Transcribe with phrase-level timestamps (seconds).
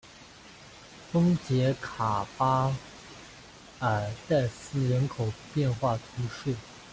[1.11, 2.75] 丰捷卡巴
[3.81, 6.55] 尔代斯人口变化图示